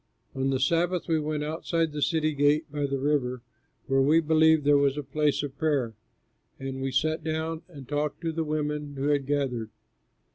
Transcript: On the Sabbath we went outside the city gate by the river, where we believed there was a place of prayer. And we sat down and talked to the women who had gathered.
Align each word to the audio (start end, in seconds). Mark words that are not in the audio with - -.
On 0.33 0.49
the 0.49 0.59
Sabbath 0.59 1.07
we 1.07 1.19
went 1.19 1.43
outside 1.43 1.91
the 1.91 2.01
city 2.01 2.33
gate 2.33 2.65
by 2.71 2.87
the 2.87 2.97
river, 2.97 3.43
where 3.85 4.01
we 4.01 4.19
believed 4.19 4.63
there 4.63 4.75
was 4.75 4.97
a 4.97 5.03
place 5.03 5.43
of 5.43 5.55
prayer. 5.59 5.93
And 6.59 6.81
we 6.81 6.91
sat 6.91 7.23
down 7.23 7.61
and 7.67 7.87
talked 7.87 8.21
to 8.21 8.31
the 8.31 8.43
women 8.43 8.95
who 8.95 9.09
had 9.09 9.27
gathered. 9.27 9.69